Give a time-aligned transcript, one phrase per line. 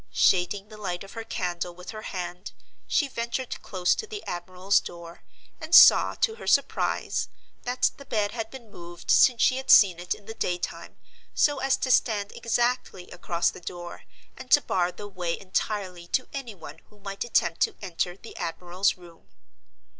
[0.13, 2.53] Shading the light of her candle with her hand,
[2.87, 5.21] she ventured close to the admiral's door,
[5.59, 7.29] and saw, to her surprise,
[7.65, 10.97] that the bed had been moved since she had seen it in the day time,
[11.35, 16.27] so as to stand exactly across the door, and to bar the way entirely to
[16.33, 19.27] any one who might attempt to enter the admiral's room.